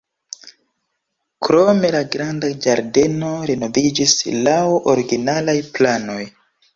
Krome 1.47 1.91
la 1.95 1.99
granda 2.15 2.49
ĝardeno 2.65 3.29
renoviĝis 3.51 4.15
laŭ 4.47 4.57
originalaj 4.95 5.55
planoj. 5.77 6.19